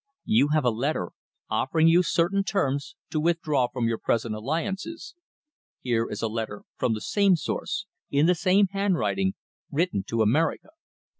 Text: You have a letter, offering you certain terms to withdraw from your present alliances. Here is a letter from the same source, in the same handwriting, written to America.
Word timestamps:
You 0.25 0.47
have 0.47 0.65
a 0.65 0.71
letter, 0.71 1.11
offering 1.47 1.87
you 1.87 2.01
certain 2.01 2.43
terms 2.43 2.95
to 3.11 3.19
withdraw 3.19 3.67
from 3.67 3.87
your 3.87 3.99
present 3.99 4.33
alliances. 4.33 5.13
Here 5.79 6.09
is 6.09 6.23
a 6.23 6.27
letter 6.27 6.63
from 6.75 6.95
the 6.95 7.01
same 7.01 7.35
source, 7.35 7.85
in 8.09 8.25
the 8.25 8.33
same 8.33 8.65
handwriting, 8.71 9.35
written 9.69 10.01
to 10.07 10.23
America. 10.23 10.69